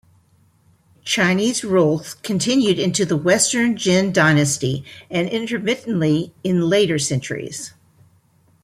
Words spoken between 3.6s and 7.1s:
Jin Dynasty and intermittently in later